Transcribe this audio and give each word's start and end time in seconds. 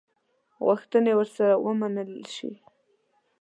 غوښتني 0.65 1.13
ورسره 1.17 1.53
ومنلي 1.65 2.23
شي. 2.35 2.51